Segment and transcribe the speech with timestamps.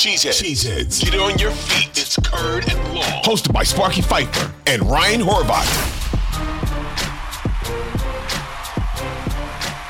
[0.00, 0.42] Cheeseheads.
[0.42, 1.04] Cheeseheads.
[1.04, 1.90] Get on your feet.
[1.90, 3.22] It's Curd and Long.
[3.22, 5.66] Hosted by Sparky Fifer and Ryan Horvat.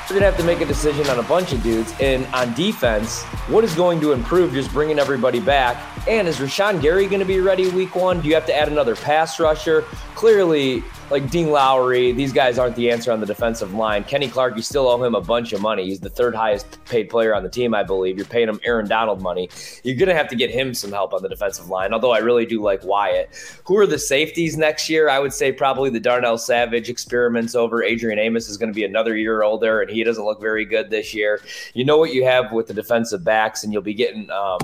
[0.09, 1.93] We're going to have to make a decision on a bunch of dudes.
[2.01, 5.81] And on defense, what is going to improve just bringing everybody back?
[6.09, 8.19] And is Rashan Gary going to be ready week one?
[8.19, 9.85] Do you have to add another pass rusher?
[10.21, 14.03] Clearly, like Dean Lowry, these guys aren't the answer on the defensive line.
[14.03, 15.85] Kenny Clark, you still owe him a bunch of money.
[15.85, 18.17] He's the third highest paid player on the team, I believe.
[18.17, 19.49] You're paying him Aaron Donald money.
[19.83, 22.19] You're going to have to get him some help on the defensive line, although I
[22.19, 23.31] really do like Wyatt.
[23.65, 25.09] Who are the safeties next year?
[25.09, 27.81] I would say probably the Darnell Savage experiments over.
[27.81, 30.91] Adrian Amos is going to be another year older, and he doesn't look very good
[30.91, 31.41] this year.
[31.73, 34.59] You know what you have with the defensive backs, and you'll be getting, um,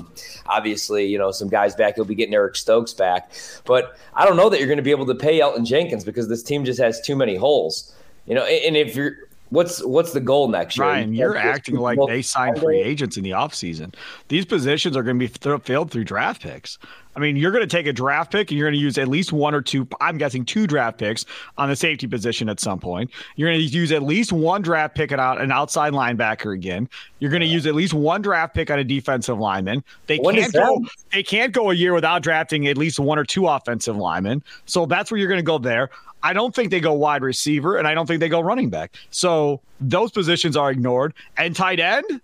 [0.46, 1.96] obviously, you know, some guys back.
[1.96, 3.32] You'll be getting Eric Stokes back.
[3.64, 6.28] But I don't know that you're going to be able to pay Elgton Jenkins because
[6.28, 7.94] this team just has too many holes.
[8.26, 10.86] You know, and if you're what's what's the goal next year?
[10.86, 13.94] Ryan, you're acting like they signed free agents in the offseason.
[14.28, 16.78] These positions are going to be th- filled through draft picks.
[17.18, 19.08] I mean, you're going to take a draft pick and you're going to use at
[19.08, 21.24] least one or two, I'm guessing two draft picks
[21.56, 23.10] on the safety position at some point.
[23.34, 26.88] You're going to use at least one draft pick at out an outside linebacker again.
[27.18, 29.82] You're going to use at least one draft pick on a defensive lineman.
[30.06, 30.80] They can't go
[31.12, 34.44] they can't go a year without drafting at least one or two offensive linemen.
[34.66, 35.90] So that's where you're going to go there.
[36.22, 38.94] I don't think they go wide receiver and I don't think they go running back.
[39.10, 41.14] So those positions are ignored.
[41.36, 42.20] And tight end,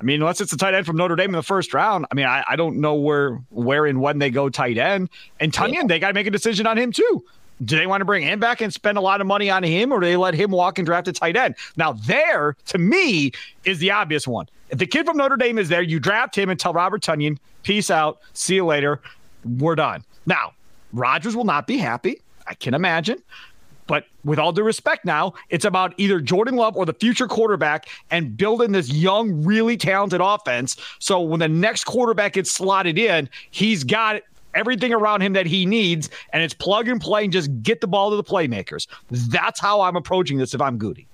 [0.00, 2.14] I mean, unless it's a tight end from Notre Dame in the first round, I
[2.14, 5.10] mean, I, I don't know where, where and when they go tight end.
[5.38, 7.24] And Tonyan, they got to make a decision on him too.
[7.62, 9.92] Do they want to bring him back and spend a lot of money on him,
[9.92, 11.54] or do they let him walk and draft a tight end?
[11.76, 13.32] Now, there to me
[13.64, 14.48] is the obvious one.
[14.70, 17.36] If the kid from Notre Dame is there, you draft him and tell Robert Tonyan,
[17.62, 19.02] peace out, see you later,
[19.58, 20.04] we're done.
[20.24, 20.54] Now,
[20.94, 22.22] Rodgers will not be happy.
[22.50, 23.22] I can imagine.
[23.86, 27.88] But with all due respect, now it's about either Jordan Love or the future quarterback
[28.10, 30.76] and building this young, really talented offense.
[30.98, 34.22] So when the next quarterback gets slotted in, he's got
[34.54, 37.86] everything around him that he needs, and it's plug and play and just get the
[37.86, 38.86] ball to the playmakers.
[39.10, 41.06] That's how I'm approaching this if I'm Gute.